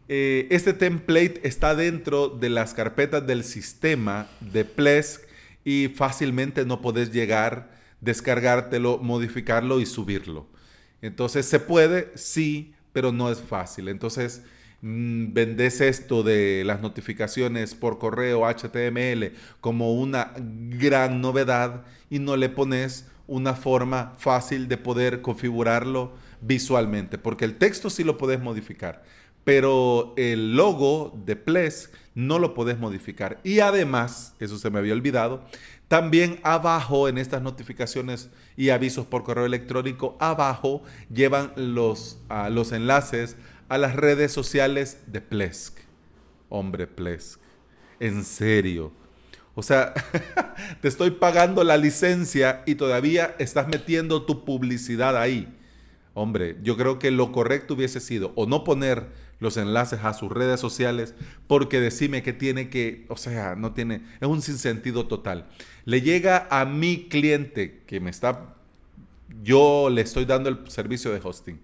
eh, 0.09 0.47
este 0.51 0.75
template 0.75 1.41
está 1.43 1.75
dentro 1.75 2.29
de 2.29 2.51
las 2.51 2.75
carpetas 2.75 3.27
del 3.27 3.45
sistema 3.45 4.29
de 4.41 4.65
Plesk 4.65 5.23
y 5.65 5.89
fácilmente 5.89 6.67
no 6.67 6.83
podés 6.83 7.13
llegar, 7.13 7.71
descargártelo, 8.01 8.99
modificarlo 8.99 9.81
y 9.81 9.87
subirlo. 9.87 10.49
Entonces, 11.03 11.47
¿se 11.47 11.61
puede? 11.61 12.13
Sí, 12.15 12.75
pero 12.93 13.13
no 13.13 13.31
es 13.31 13.41
fácil. 13.41 13.89
Entonces, 13.89 14.43
mm, 14.81 15.33
vendes 15.33 15.81
esto 15.81 16.23
de 16.23 16.63
las 16.65 16.81
notificaciones 16.81 17.75
por 17.75 17.99
correo 17.99 18.47
HTML 18.47 19.33
como 19.61 19.93
una 19.93 20.33
gran 20.37 21.21
novedad 21.21 21.85
y 22.09 22.19
no 22.19 22.37
le 22.37 22.49
pones 22.49 23.07
una 23.27 23.55
forma 23.55 24.15
fácil 24.19 24.69
de 24.69 24.77
poder 24.77 25.23
configurarlo 25.23 26.13
visualmente, 26.41 27.19
porque 27.19 27.45
el 27.45 27.57
texto 27.57 27.89
sí 27.89 28.05
lo 28.05 28.19
puedes 28.19 28.41
modificar, 28.41 29.05
pero 29.45 30.13
el 30.17 30.57
logo 30.57 31.19
de 31.25 31.37
Plesk 31.37 31.95
no 32.15 32.39
lo 32.39 32.55
puedes 32.55 32.79
modificar. 32.79 33.41
Y 33.45 33.61
además, 33.61 34.35
eso 34.39 34.59
se 34.59 34.71
me 34.71 34.79
había 34.79 34.93
olvidado, 34.93 35.43
también 35.89 36.41
abajo 36.43 37.09
en 37.09 37.19
estas 37.19 37.43
notificaciones 37.43 38.31
y 38.57 38.71
avisos 38.71 39.07
por 39.07 39.25
correo 39.25 39.45
electrónico, 39.45 40.17
abajo 40.21 40.83
llevan 41.13 41.53
los, 41.57 42.19
los 42.51 42.73
enlaces 42.73 43.37
a 43.69 43.79
las 43.79 43.95
redes 43.95 44.33
sociales 44.33 44.99
de 45.07 45.21
Plesk. 45.21 45.79
Hombre, 46.49 46.87
Plesk. 46.87 47.41
En 48.01 48.25
serio. 48.25 48.93
O 49.55 49.63
sea, 49.63 49.93
te 50.81 50.89
estoy 50.89 51.11
pagando 51.11 51.63
la 51.63 51.77
licencia 51.77 52.63
y 52.65 52.75
todavía 52.75 53.35
estás 53.39 53.69
metiendo 53.69 54.23
tu 54.23 54.45
publicidad 54.45 55.17
ahí. 55.17 55.47
Hombre, 56.15 56.57
yo 56.63 56.77
creo 56.77 56.99
que 56.99 57.11
lo 57.11 57.33
correcto 57.33 57.75
hubiese 57.75 58.01
sido 58.01 58.33
o 58.35 58.47
no 58.47 58.65
poner 58.65 59.07
los 59.41 59.57
enlaces 59.57 60.01
a 60.05 60.15
sus 60.15 60.31
redes 60.31 60.61
sociales 60.61 61.15
porque 61.47 61.81
decime 61.81 62.23
que 62.23 62.33
tiene 62.33 62.69
que, 62.69 63.07
o 63.09 63.17
sea, 63.17 63.57
no 63.57 63.73
tiene, 63.73 64.03
es 64.21 64.29
un 64.29 64.43
sinsentido 64.43 65.07
total. 65.07 65.49
Le 65.85 66.03
llega 66.03 66.47
a 66.51 66.65
mi 66.65 67.09
cliente 67.09 67.83
que 67.87 67.99
me 68.01 68.11
está, 68.11 68.55
yo 69.43 69.89
le 69.91 70.03
estoy 70.03 70.27
dando 70.27 70.49
el 70.49 70.71
servicio 70.71 71.13
de 71.13 71.21
hosting 71.23 71.61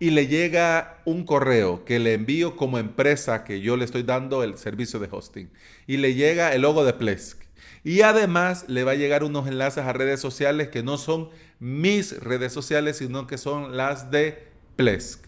y 0.00 0.10
le 0.10 0.26
llega 0.26 1.00
un 1.04 1.24
correo 1.24 1.84
que 1.84 1.98
le 1.98 2.14
envío 2.14 2.56
como 2.56 2.78
empresa 2.78 3.44
que 3.44 3.60
yo 3.60 3.76
le 3.76 3.84
estoy 3.84 4.02
dando 4.02 4.42
el 4.42 4.58
servicio 4.58 4.98
de 4.98 5.08
hosting 5.10 5.48
y 5.86 5.98
le 5.98 6.14
llega 6.14 6.54
el 6.54 6.62
logo 6.62 6.84
de 6.84 6.92
Plesk. 6.94 7.41
Y 7.84 8.02
además 8.02 8.64
le 8.68 8.84
va 8.84 8.92
a 8.92 8.96
llegar 8.96 9.24
unos 9.24 9.46
enlaces 9.48 9.84
a 9.84 9.92
redes 9.92 10.20
sociales 10.20 10.68
que 10.68 10.82
no 10.82 10.98
son 10.98 11.30
mis 11.58 12.18
redes 12.20 12.52
sociales, 12.52 12.98
sino 12.98 13.26
que 13.26 13.38
son 13.38 13.76
las 13.76 14.10
de 14.10 14.48
Plesk. 14.76 15.24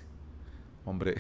Hombre, 0.85 1.17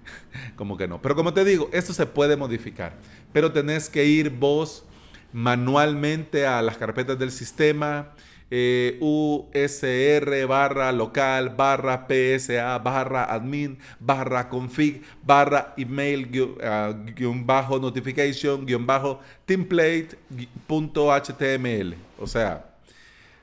como 0.56 0.76
que 0.76 0.88
no. 0.88 1.02
Pero 1.02 1.14
como 1.16 1.34
te 1.34 1.44
digo, 1.44 1.68
esto 1.72 1.92
se 1.92 2.06
puede 2.06 2.36
modificar. 2.36 2.96
Pero 3.32 3.52
tenés 3.52 3.88
que 3.88 4.04
ir 4.06 4.30
vos 4.30 4.84
manualmente 5.32 6.46
a 6.46 6.62
las 6.62 6.76
carpetas 6.76 7.18
del 7.18 7.30
sistema, 7.30 8.12
eh, 8.52 8.98
USR 9.00 10.44
barra 10.46 10.90
local 10.90 11.50
barra 11.50 12.08
PSA 12.08 12.76
barra 12.78 13.22
admin 13.32 13.78
barra 14.00 14.48
config 14.48 15.02
barra 15.22 15.72
email 15.76 16.28
ah, 16.60 16.92
guion, 17.14 17.46
bajo 17.46 17.78
notification 17.78 18.66
guion 18.66 18.84
bajo 18.84 19.20
template 19.46 20.18
punto 20.66 21.12
html. 21.12 21.94
O 22.18 22.26
sea, 22.26 22.74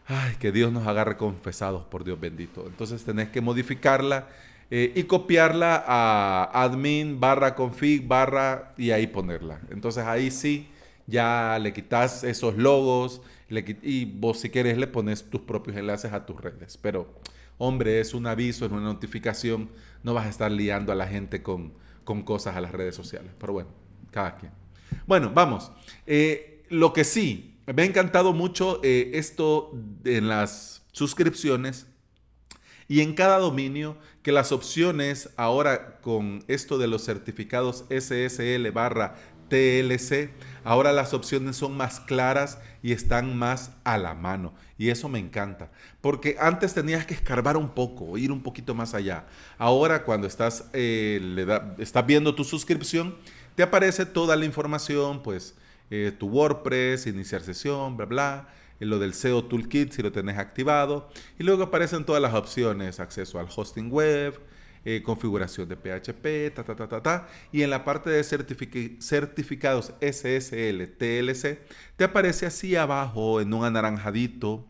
ay, 0.07 0.35
que 0.39 0.51
Dios 0.51 0.73
nos 0.73 0.85
agarre 0.85 1.15
confesados 1.15 1.85
por 1.85 2.03
Dios 2.03 2.19
bendito. 2.19 2.65
Entonces 2.67 3.01
tenés 3.05 3.29
que 3.29 3.39
modificarla 3.39 4.27
eh, 4.69 4.91
y 4.93 5.03
copiarla 5.03 5.85
a 5.87 6.49
admin 6.53 7.17
barra 7.21 7.55
config 7.55 8.05
barra 8.05 8.73
y 8.77 8.91
ahí 8.91 9.07
ponerla. 9.07 9.61
Entonces 9.71 10.03
ahí 10.03 10.31
sí 10.31 10.67
ya 11.07 11.57
le 11.59 11.73
quitas 11.73 12.23
esos 12.23 12.57
logos 12.57 13.21
y 13.49 14.05
vos 14.05 14.39
si 14.39 14.49
quieres 14.49 14.77
le 14.77 14.87
pones 14.87 15.29
tus 15.29 15.41
propios 15.41 15.77
enlaces 15.77 16.11
a 16.13 16.25
tus 16.25 16.39
redes. 16.39 16.77
Pero 16.77 17.07
hombre, 17.57 17.99
es 17.99 18.13
un 18.13 18.27
aviso, 18.27 18.65
es 18.65 18.71
una 18.71 18.81
notificación, 18.81 19.69
no 20.03 20.13
vas 20.13 20.25
a 20.25 20.29
estar 20.29 20.51
liando 20.51 20.91
a 20.91 20.95
la 20.95 21.07
gente 21.07 21.41
con, 21.41 21.73
cosas 22.25 22.55
a 22.55 22.61
las 22.61 22.71
redes 22.71 22.95
sociales. 22.95 23.31
Pero 23.39 23.53
bueno, 23.53 23.69
cada 24.11 24.37
quien. 24.37 24.51
Bueno, 25.05 25.31
vamos. 25.33 25.71
Eh, 26.05 26.63
lo 26.69 26.93
que 26.93 27.03
sí, 27.03 27.57
me 27.65 27.81
ha 27.81 27.85
encantado 27.85 28.33
mucho 28.33 28.79
eh, 28.83 29.11
esto 29.13 29.71
en 30.05 30.27
las 30.27 30.83
suscripciones 30.91 31.87
y 32.87 33.01
en 33.01 33.13
cada 33.13 33.37
dominio 33.39 33.97
que 34.23 34.31
las 34.31 34.51
opciones 34.51 35.29
ahora 35.35 35.99
con 35.99 36.43
esto 36.47 36.77
de 36.77 36.87
los 36.87 37.03
certificados 37.03 37.85
SSL 37.89 38.71
barra 38.71 39.15
TLC, 39.49 40.31
ahora 40.63 40.91
las 40.91 41.13
opciones 41.13 41.55
son 41.55 41.75
más 41.75 41.99
claras 41.99 42.59
y 42.83 42.91
están 42.91 43.37
más 43.37 43.71
a 43.83 43.97
la 43.97 44.13
mano. 44.13 44.53
Y 44.77 44.89
eso 44.89 45.09
me 45.09 45.19
encanta, 45.19 45.71
porque 46.01 46.37
antes 46.39 46.73
tenías 46.73 47.05
que 47.05 47.13
escarbar 47.13 47.57
un 47.57 47.69
poco, 47.69 48.17
ir 48.17 48.31
un 48.31 48.43
poquito 48.43 48.75
más 48.75 48.93
allá. 48.93 49.25
Ahora 49.57 50.03
cuando 50.03 50.27
estás, 50.27 50.65
eh, 50.73 51.19
le 51.21 51.83
estás 51.83 52.05
viendo 52.05 52.35
tu 52.35 52.43
suscripción, 52.43 53.15
te 53.55 53.63
aparece 53.63 54.05
toda 54.05 54.35
la 54.35 54.45
información, 54.45 55.23
pues 55.23 55.55
eh, 55.89 56.11
tu 56.17 56.27
WordPress, 56.27 57.07
iniciar 57.07 57.41
sesión, 57.41 57.97
bla, 57.97 58.05
bla 58.05 58.47
lo 58.85 58.99
del 58.99 59.13
SEO 59.13 59.45
Toolkit 59.45 59.91
si 59.91 60.01
lo 60.01 60.11
tenés 60.11 60.37
activado. 60.37 61.09
Y 61.39 61.43
luego 61.43 61.63
aparecen 61.63 62.05
todas 62.05 62.21
las 62.21 62.33
opciones, 62.33 62.99
acceso 62.99 63.39
al 63.39 63.47
hosting 63.53 63.89
web, 63.91 64.39
eh, 64.85 65.01
configuración 65.03 65.67
de 65.67 65.75
PHP, 65.75 66.53
ta, 66.55 66.63
ta, 66.63 66.75
ta, 66.75 66.87
ta, 66.87 67.01
ta. 67.01 67.27
Y 67.51 67.63
en 67.63 67.69
la 67.69 67.83
parte 67.83 68.09
de 68.09 68.23
certificados 68.23 69.93
SSL, 70.01 70.87
TLC, 70.97 71.59
te 71.95 72.03
aparece 72.03 72.45
así 72.45 72.75
abajo 72.75 73.41
en 73.41 73.53
un 73.53 73.65
anaranjadito, 73.65 74.65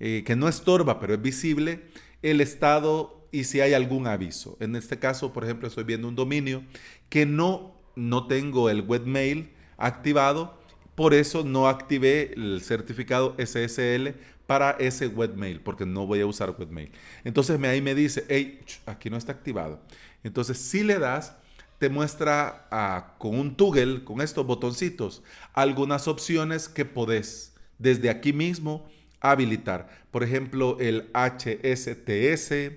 eh, 0.00 0.22
que 0.24 0.36
no 0.36 0.48
estorba, 0.48 1.00
pero 1.00 1.14
es 1.14 1.22
visible, 1.22 1.82
el 2.22 2.40
estado 2.40 3.28
y 3.32 3.44
si 3.44 3.60
hay 3.60 3.74
algún 3.74 4.06
aviso. 4.06 4.56
En 4.60 4.76
este 4.76 4.98
caso, 4.98 5.32
por 5.32 5.44
ejemplo, 5.44 5.68
estoy 5.68 5.84
viendo 5.84 6.08
un 6.08 6.16
dominio 6.16 6.62
que 7.08 7.26
no, 7.26 7.74
no 7.96 8.26
tengo 8.26 8.70
el 8.70 8.82
webmail 8.82 9.50
activado, 9.76 10.58
por 10.94 11.14
eso 11.14 11.44
no 11.44 11.68
activé 11.68 12.32
el 12.34 12.60
certificado 12.62 13.36
SSL 13.38 14.14
para 14.48 14.70
ese 14.78 15.08
webmail, 15.08 15.60
porque 15.60 15.84
no 15.84 16.06
voy 16.06 16.22
a 16.22 16.26
usar 16.26 16.56
webmail. 16.58 16.90
Entonces 17.22 17.58
me, 17.58 17.68
ahí 17.68 17.82
me 17.82 17.94
dice, 17.94 18.24
hey, 18.30 18.60
aquí 18.86 19.10
no 19.10 19.18
está 19.18 19.30
activado. 19.30 19.78
Entonces 20.24 20.56
si 20.56 20.82
le 20.82 20.98
das, 20.98 21.34
te 21.76 21.90
muestra 21.90 22.66
ah, 22.70 23.14
con 23.18 23.38
un 23.38 23.58
toggle, 23.58 24.04
con 24.04 24.22
estos 24.22 24.46
botoncitos, 24.46 25.22
algunas 25.52 26.08
opciones 26.08 26.66
que 26.66 26.86
podés 26.86 27.52
desde 27.78 28.08
aquí 28.08 28.32
mismo 28.32 28.88
habilitar. 29.20 29.90
Por 30.10 30.22
ejemplo, 30.22 30.78
el 30.80 31.10
HSTS, 31.12 32.72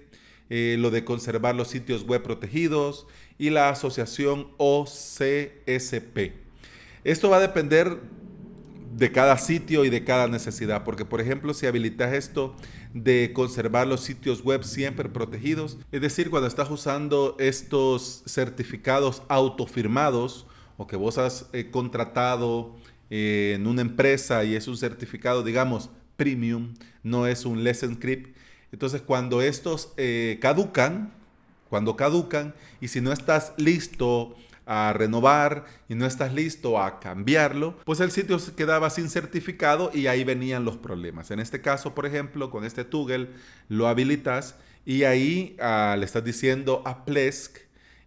eh, 0.50 0.76
lo 0.78 0.92
de 0.92 1.06
conservar 1.06 1.56
los 1.56 1.70
sitios 1.70 2.04
web 2.06 2.22
protegidos 2.22 3.08
y 3.38 3.50
la 3.50 3.70
asociación 3.70 4.50
OCSP. 4.58 6.34
Esto 7.06 7.30
va 7.30 7.38
a 7.38 7.40
depender 7.40 7.98
de 8.96 9.12
cada 9.12 9.38
sitio 9.38 9.86
y 9.86 9.90
de 9.90 10.04
cada 10.04 10.28
necesidad, 10.28 10.84
porque 10.84 11.06
por 11.06 11.22
ejemplo 11.22 11.54
si 11.54 11.66
habilitas 11.66 12.14
esto 12.14 12.56
de 12.94 13.32
conservar 13.34 13.88
los 13.88 14.02
sitios 14.02 14.44
web 14.44 14.64
siempre 14.64 15.10
protegidos, 15.10 15.78
es 15.92 16.02
decir, 16.02 16.30
cuando 16.30 16.48
estás 16.48 16.70
usando 16.70 17.36
estos 17.40 18.24
certificados 18.26 19.24
autofirmados 19.30 20.46
o 20.78 20.88
que 20.88 20.96
vos 20.96 21.18
has 21.18 21.48
eh, 21.54 21.70
contratado 21.72 22.76
eh, 23.10 23.54
en 23.56 23.68
una 23.68 23.82
empresa 23.82 24.44
y 24.44 24.56
es 24.56 24.68
un 24.68 24.78
certificado, 24.78 25.44
digamos, 25.44 25.90
premium, 26.18 26.74
no 27.04 27.28
es 27.28 27.46
un 27.46 27.64
lesson 27.64 27.96
script, 27.96 28.36
entonces 28.72 29.02
cuando 29.02 29.42
estos 29.42 29.94
eh, 29.98 30.38
caducan, 30.42 31.14
cuando 31.70 31.96
caducan 31.96 32.54
y 32.82 32.90
si 32.90 33.00
no 33.00 33.14
estás 33.14 33.54
listo 33.58 34.36
a 34.66 34.94
renovar 34.94 35.66
y 35.90 35.96
no 35.96 36.06
estás 36.06 36.34
listo 36.34 36.82
a 36.82 37.00
cambiarlo, 37.00 37.78
pues 37.84 38.00
el 38.00 38.12
sitio 38.12 38.40
se 38.40 38.54
quedaba 38.54 38.90
sin 38.90 39.10
certificado 39.10 39.92
y 39.94 40.08
ahí 40.08 40.24
venían 40.24 40.66
los 40.66 40.78
problemas. 40.78 41.32
En 41.32 41.40
este 41.40 41.62
caso, 41.62 41.96
por 41.96 42.06
ejemplo, 42.06 42.52
con 42.52 42.64
este 42.64 42.84
Toggle 42.84 43.30
lo 43.70 43.88
habilitas 43.88 44.56
y 44.86 45.04
ahí 45.04 45.56
ah, 45.60 45.96
le 45.98 46.06
estás 46.06 46.24
diciendo 46.24 46.82
a 46.86 47.06
Plesk 47.06 47.58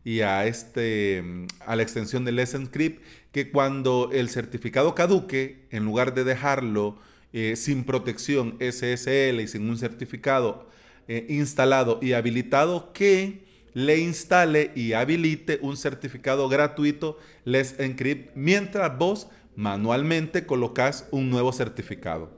y 0.05 0.21
a, 0.21 0.47
este, 0.47 1.23
mm, 1.23 1.47
a 1.67 1.77
la 1.77 1.83
extensión 1.83 2.25
de 2.25 2.33
Let's 2.33 2.55
Encrypt 2.55 3.03
que 3.33 3.51
cuando 3.51 4.11
el 4.13 4.29
certificado 4.29 4.95
caduque, 4.95 5.67
en 5.71 5.85
lugar 5.85 6.15
de 6.15 6.25
dejarlo 6.25 6.99
eh, 7.33 7.57
sin 7.57 7.85
protección 7.85 8.57
SSL 8.61 9.41
y 9.41 9.49
sin 9.49 9.69
un 9.69 9.77
certificado 9.77 10.69
eh, 11.09 11.27
instalado 11.29 11.99
y 12.01 12.13
habilitado, 12.13 12.93
que 12.93 13.45
le 13.75 13.99
instale 13.99 14.71
y 14.75 14.93
habilite 14.93 15.59
un 15.61 15.77
certificado 15.77 16.49
gratuito 16.49 17.19
Let's 17.45 17.79
Encrypt 17.79 18.35
mientras 18.35 18.97
vos 18.97 19.29
manualmente 19.57 20.47
colocas 20.47 21.07
un 21.11 21.31
nuevo 21.31 21.53
certificado. 21.53 22.31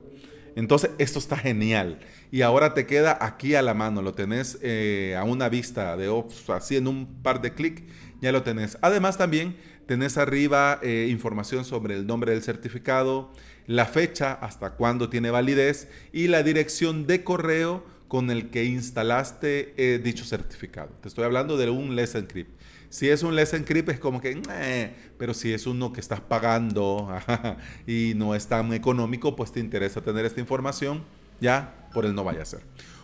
Entonces, 0.56 0.90
esto 0.98 1.18
está 1.18 1.36
genial. 1.36 2.00
Y 2.32 2.40
ahora 2.40 2.72
te 2.72 2.86
queda 2.86 3.18
aquí 3.20 3.54
a 3.54 3.62
la 3.62 3.74
mano. 3.74 4.00
Lo 4.00 4.14
tenés 4.14 4.58
eh, 4.62 5.14
a 5.16 5.24
una 5.24 5.50
vista 5.50 5.96
de 5.96 6.10
así 6.48 6.76
en 6.76 6.88
un 6.88 7.22
par 7.22 7.42
de 7.42 7.52
clics, 7.52 7.82
ya 8.22 8.32
lo 8.32 8.42
tenés. 8.42 8.78
Además, 8.80 9.18
también 9.18 9.56
tenés 9.86 10.16
arriba 10.16 10.80
eh, 10.82 11.08
información 11.10 11.64
sobre 11.64 11.94
el 11.94 12.06
nombre 12.06 12.32
del 12.32 12.42
certificado, 12.42 13.32
la 13.66 13.84
fecha, 13.84 14.32
hasta 14.32 14.70
cuándo 14.70 15.10
tiene 15.10 15.30
validez 15.30 15.88
y 16.12 16.28
la 16.28 16.42
dirección 16.42 17.06
de 17.06 17.22
correo 17.22 17.84
con 18.08 18.30
el 18.30 18.50
que 18.50 18.64
instalaste 18.64 19.74
eh, 19.76 19.98
dicho 19.98 20.24
certificado. 20.24 20.90
Te 21.00 21.08
estoy 21.08 21.24
hablando 21.24 21.56
de 21.56 21.70
un 21.70 21.96
Let's 21.96 22.14
Encrypt. 22.14 22.50
Si 22.88 23.08
es 23.08 23.22
un 23.22 23.34
Let's 23.34 23.52
Encrypt 23.52 23.88
es 23.88 23.98
como 23.98 24.20
que, 24.20 24.40
pero 25.18 25.34
si 25.34 25.52
es 25.52 25.66
uno 25.66 25.92
que 25.92 26.00
estás 26.00 26.20
pagando 26.20 27.08
y 27.86 28.12
no 28.16 28.34
es 28.34 28.46
tan 28.46 28.72
económico, 28.72 29.34
pues 29.34 29.52
te 29.52 29.60
interesa 29.60 30.00
tener 30.00 30.24
esta 30.24 30.40
información, 30.40 31.02
ya 31.40 31.88
por 31.92 32.06
el 32.06 32.14
no 32.14 32.24
vaya 32.24 32.42
a 32.42 32.46
ser. 32.46 32.60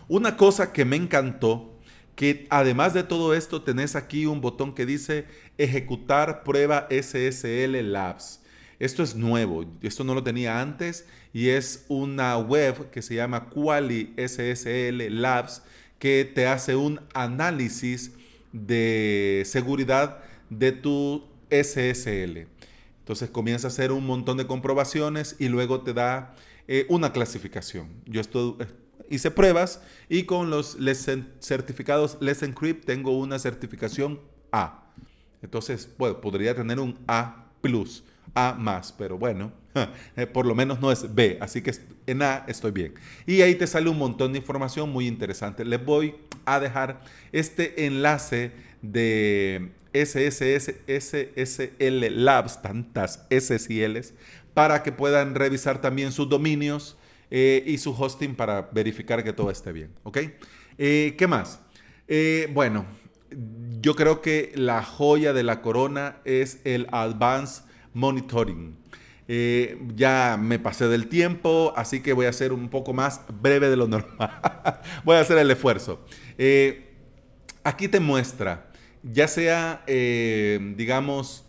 Una 0.07 0.37
cosa 0.37 0.71
que 0.71 0.85
me 0.85 0.95
encantó, 0.95 1.73
que 2.15 2.47
además 2.49 2.93
de 2.93 3.03
todo 3.03 3.33
esto 3.33 3.61
tenés 3.63 3.95
aquí 3.95 4.25
un 4.25 4.41
botón 4.41 4.73
que 4.73 4.85
dice 4.85 5.25
ejecutar 5.57 6.43
prueba 6.43 6.87
SSL 6.89 7.91
Labs. 7.91 8.42
Esto 8.79 9.03
es 9.03 9.15
nuevo, 9.15 9.65
esto 9.81 10.03
no 10.03 10.13
lo 10.13 10.23
tenía 10.23 10.61
antes 10.61 11.05
y 11.31 11.49
es 11.49 11.85
una 11.87 12.37
web 12.37 12.89
que 12.89 13.01
se 13.01 13.15
llama 13.15 13.49
Quali 13.49 14.13
SSL 14.17 15.21
Labs 15.21 15.61
que 15.99 16.29
te 16.33 16.47
hace 16.47 16.75
un 16.75 16.99
análisis 17.13 18.11
de 18.51 19.43
seguridad 19.45 20.19
de 20.49 20.71
tu 20.71 21.23
SSL. 21.49 22.47
Entonces 22.99 23.29
comienza 23.29 23.67
a 23.67 23.69
hacer 23.69 23.91
un 23.91 24.05
montón 24.05 24.37
de 24.37 24.47
comprobaciones 24.47 25.35
y 25.39 25.49
luego 25.49 25.81
te 25.81 25.93
da 25.93 26.35
eh, 26.67 26.85
una 26.89 27.11
clasificación. 27.11 27.89
Yo 28.05 28.21
eh, 28.21 28.67
hice 29.09 29.31
pruebas 29.31 29.81
y 30.09 30.23
con 30.23 30.49
los 30.49 30.77
certificados 31.39 32.17
Let's 32.21 32.43
Encrypt 32.43 32.85
tengo 32.85 33.17
una 33.17 33.39
certificación 33.39 34.21
A. 34.51 34.91
Entonces, 35.41 35.89
bueno, 35.97 36.21
podría 36.21 36.55
tener 36.55 36.79
un 36.79 36.97
A 37.07 37.51
plus, 37.61 38.03
A 38.35 38.53
más, 38.53 38.91
pero 38.91 39.17
bueno, 39.17 39.51
eh, 40.15 40.25
por 40.25 40.45
lo 40.45 40.55
menos 40.55 40.79
no 40.79 40.91
es 40.91 41.13
B, 41.13 41.37
así 41.39 41.61
que 41.61 41.71
en 42.07 42.21
A 42.23 42.45
estoy 42.47 42.71
bien. 42.71 42.93
Y 43.27 43.41
ahí 43.41 43.55
te 43.55 43.67
sale 43.67 43.89
un 43.89 43.97
montón 43.97 44.33
de 44.33 44.39
información 44.39 44.89
muy 44.89 45.07
interesante. 45.07 45.63
Les 45.63 45.83
voy 45.83 46.15
a 46.45 46.59
dejar 46.59 47.01
este 47.31 47.85
enlace 47.85 48.51
de 48.81 49.71
SSS, 49.93 50.73
SSL 50.87 52.23
Labs, 52.23 52.61
tantas 52.61 53.25
S 53.29 53.55
y 53.69 53.87
Ls, 53.87 54.13
para 54.55 54.81
que 54.81 54.91
puedan 54.91 55.35
revisar 55.35 55.79
también 55.79 56.11
sus 56.11 56.27
dominios 56.27 56.97
eh, 57.29 57.63
y 57.67 57.77
su 57.77 57.91
hosting 57.91 58.35
para 58.35 58.69
verificar 58.71 59.23
que 59.23 59.33
todo 59.33 59.51
esté 59.51 59.71
bien. 59.71 59.91
¿Ok? 60.03 60.19
Eh, 60.79 61.15
¿Qué 61.17 61.27
más? 61.27 61.59
Bueno, 62.53 62.85
yo 63.79 63.95
creo 63.95 64.21
que 64.21 64.51
la 64.55 64.83
joya 64.83 65.33
de 65.33 65.43
la 65.43 65.61
corona 65.61 66.17
es 66.25 66.59
el 66.63 66.87
Advanced 66.91 67.63
Monitoring. 67.93 68.75
ya 69.95 70.37
me 70.39 70.59
pasé 70.59 70.87
del 70.87 71.07
tiempo, 71.07 71.73
así 71.75 72.01
que 72.01 72.13
voy 72.13 72.25
a 72.25 72.33
ser 72.33 72.53
un 72.53 72.69
poco 72.69 72.93
más 72.93 73.21
breve 73.41 73.69
de 73.69 73.77
lo 73.77 73.87
normal. 73.87 74.39
voy 75.03 75.15
a 75.15 75.21
hacer 75.21 75.37
el 75.37 75.49
esfuerzo. 75.51 75.99
aquí 77.63 77.87
te 77.87 77.99
muestra 77.99 78.73
ya 79.03 79.27
sea, 79.27 79.83
eh, 79.85 80.73
digamos, 80.77 81.43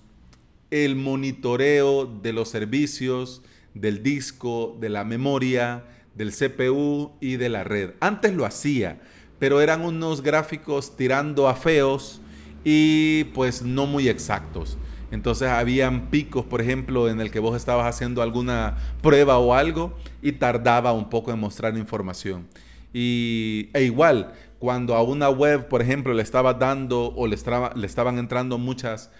el 0.70 0.96
monitoreo 0.96 2.06
de 2.06 2.32
los 2.32 2.48
servicios, 2.48 3.42
del 3.74 4.02
disco, 4.02 4.76
de 4.80 4.88
la 4.88 5.04
memoria, 5.04 5.84
del 6.14 6.32
CPU 6.32 7.12
y 7.20 7.36
de 7.36 7.48
la 7.48 7.64
red. 7.64 7.92
Antes 8.00 8.34
lo 8.34 8.44
hacía, 8.44 9.00
pero 9.38 9.60
eran 9.60 9.82
unos 9.82 10.22
gráficos 10.22 10.96
tirando 10.96 11.48
a 11.48 11.54
feos 11.54 12.20
y 12.64 13.24
pues 13.34 13.62
no 13.62 13.86
muy 13.86 14.08
exactos. 14.08 14.76
Entonces 15.14 15.48
habían 15.48 16.10
picos, 16.10 16.44
por 16.44 16.60
ejemplo, 16.60 17.08
en 17.08 17.20
el 17.20 17.30
que 17.30 17.38
vos 17.38 17.56
estabas 17.56 17.86
haciendo 17.86 18.20
alguna 18.20 18.76
prueba 19.00 19.38
o 19.38 19.54
algo 19.54 19.96
y 20.20 20.32
tardaba 20.32 20.92
un 20.92 21.08
poco 21.08 21.32
en 21.32 21.38
mostrar 21.38 21.76
información. 21.76 22.48
Y, 22.92 23.70
e 23.74 23.84
igual, 23.84 24.34
cuando 24.58 24.96
a 24.96 25.04
una 25.04 25.30
web, 25.30 25.68
por 25.68 25.82
ejemplo, 25.82 26.12
le 26.14 26.22
estaba 26.22 26.54
dando 26.54 27.14
o 27.14 27.28
le, 27.28 27.36
estaban 27.36 28.18
entrando 28.18 28.58
muchas 28.58 29.12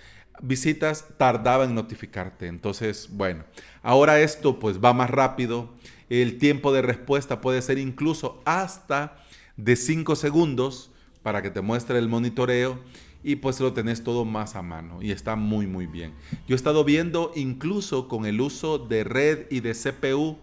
visitas, 0.43 1.07
tardaba 1.17 1.65
en 1.65 1.77
notificarte. 1.77 2.49
Entonces, 2.49 3.09
bueno, 3.13 3.45
ahora 3.81 4.19
esto 4.19 4.59
pues 4.59 4.81
va 4.83 4.93
más 4.93 5.11
rápido. 5.11 5.75
El 6.11 6.39
tiempo 6.39 6.73
de 6.73 6.83
respuesta 6.83 7.41
puede 7.41 7.63
ser 7.63 7.79
incluso 7.79 8.43
hasta 8.45 9.17
de 9.57 9.77
5 9.77 10.17
segundos 10.17 10.91
para 11.23 11.41
que 11.41 11.51
te 11.51 11.61
muestre 11.61 11.99
el 12.01 12.09
monitoreo 12.09 12.81
y 13.25 13.37
pues 13.37 13.59
lo 13.59 13.73
tenés 13.73 14.05
todo 14.05 14.27
más 14.27 14.55
a 14.55 14.63
mano 14.63 15.03
y 15.03 15.11
está 15.11 15.35
muy 15.35 15.67
muy 15.67 15.87
bien. 15.87 16.13
Yo 16.47 16.55
he 16.55 16.57
estado 16.57 16.85
viendo 16.85 17.33
incluso 17.35 18.07
con 18.07 18.27
el 18.27 18.41
uso 18.41 18.79
de 18.79 19.03
red 19.03 19.47
y 19.51 19.61
de 19.61 19.73
CPU 19.73 20.39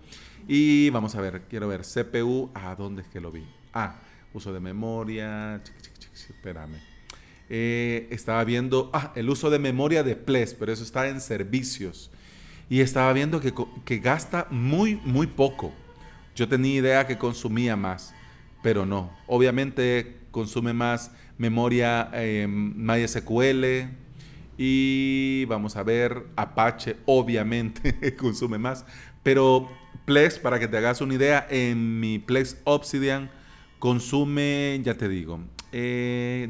y 0.47 0.89
vamos 0.89 1.15
a 1.15 1.21
ver, 1.21 1.43
quiero 1.47 1.67
ver 1.67 1.81
CPU, 1.81 2.49
¿a 2.55 2.75
dónde 2.75 3.03
es 3.03 3.07
que 3.07 3.21
lo 3.21 3.31
vi? 3.31 3.45
Ah, 3.73 3.99
uso 4.33 4.51
de 4.51 4.59
memoria, 4.59 5.61
espérame. 6.13 6.77
Eh, 7.49 8.07
estaba 8.09 8.43
viendo, 8.43 8.89
ah, 8.93 9.11
el 9.15 9.29
uso 9.29 9.49
de 9.49 9.59
memoria 9.59 10.03
de 10.03 10.15
Ples, 10.15 10.55
pero 10.55 10.73
eso 10.73 10.83
está 10.83 11.07
en 11.07 11.21
servicios. 11.21 12.09
Y 12.69 12.79
estaba 12.79 13.13
viendo 13.13 13.41
que, 13.41 13.53
que 13.85 13.99
gasta 13.99 14.47
muy, 14.49 14.95
muy 15.03 15.27
poco. 15.27 15.73
Yo 16.35 16.47
tenía 16.47 16.75
idea 16.75 17.07
que 17.07 17.17
consumía 17.17 17.75
más, 17.75 18.15
pero 18.63 18.85
no. 18.85 19.11
Obviamente 19.27 20.17
consume 20.31 20.73
más 20.73 21.11
memoria 21.41 22.11
MySQL 22.47 23.65
y 24.63 25.45
vamos 25.45 25.75
a 25.75 25.81
ver, 25.81 26.27
Apache 26.35 26.97
obviamente 27.05 28.15
consume 28.19 28.59
más. 28.59 28.85
Pero 29.23 29.69
Plex, 30.05 30.37
para 30.37 30.59
que 30.59 30.67
te 30.67 30.77
hagas 30.77 31.01
una 31.01 31.15
idea, 31.15 31.47
en 31.49 31.99
mi 31.99 32.19
Plex 32.19 32.57
Obsidian 32.63 33.31
consume, 33.79 34.79
ya 34.83 34.95
te 34.95 35.09
digo, 35.09 35.39
10, 35.71 35.73
eh, 35.73 36.49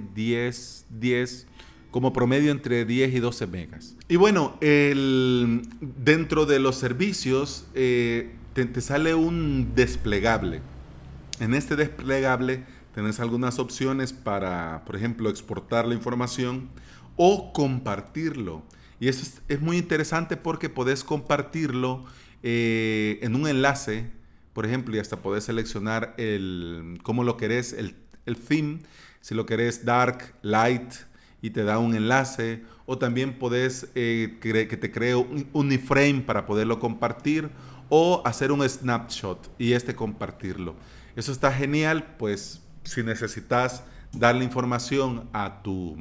10, 0.90 1.48
como 1.90 2.12
promedio 2.12 2.52
entre 2.52 2.84
10 2.84 3.14
y 3.14 3.20
12 3.22 3.48
megas. 3.48 3.96
Y 4.10 4.18
bueno, 4.18 4.58
el, 4.60 5.62
dentro 5.80 6.46
de 6.46 6.60
los 6.60 6.76
servicios 6.76 7.66
eh, 7.76 8.32
te, 8.54 8.82
sale 8.82 9.16
un 9.16 9.74
desplegable. 9.74 10.60
En 11.40 11.54
este 11.54 11.78
desplegable 11.78 12.64
tenés 12.94 13.20
algunas 13.20 13.60
opciones 13.60 14.14
para, 14.14 14.84
por 14.86 14.96
ejemplo, 14.96 15.30
exportar 15.30 15.88
la 15.88 15.94
información 15.94 16.70
o 17.16 17.54
compartirlo. 17.54 18.64
Y 19.00 19.08
eso 19.08 19.26
es, 19.48 19.62
muy 19.62 19.78
interesante 19.78 20.38
porque 20.38 20.70
podés 20.70 21.04
compartirlo 21.04 22.06
eh, 22.44 23.20
en 23.22 23.36
un 23.36 23.48
enlace 23.48 24.12
por 24.54 24.66
ejemplo, 24.66 24.96
y 24.96 25.00
hasta 25.00 25.18
podés 25.18 25.46
seleccionar 25.46 26.14
el, 26.18 27.00
cómo 27.04 27.24
lo 27.24 27.38
querés, 27.38 27.74
el, 27.74 27.96
el 28.26 28.38
theme, 28.38 28.80
si 29.22 29.36
lo 29.36 29.46
querés 29.46 29.86
dark, 29.86 30.34
light, 30.42 30.94
y 31.42 31.52
te 31.52 31.64
da 31.64 31.80
un 31.80 31.96
enlace, 31.96 32.64
o 32.86 32.98
también 32.98 33.40
podés 33.40 33.88
eh, 33.96 34.38
que 34.42 34.78
te 34.78 34.92
cree 34.92 35.16
un 35.16 35.72
iframe 35.72 36.22
para 36.22 36.46
poderlo 36.46 36.80
compartir, 36.80 37.50
o 37.90 38.22
hacer 38.26 38.52
un 38.52 38.68
snapshot 38.68 39.52
y 39.58 39.74
este 39.74 39.96
compartirlo. 39.96 40.76
Eso 41.16 41.32
está 41.32 41.52
genial, 41.52 42.16
pues 42.18 42.62
si 42.84 43.04
necesitas 43.04 43.84
darle 44.12 44.44
información 44.44 45.30
a, 45.34 45.62
tu, 45.62 45.98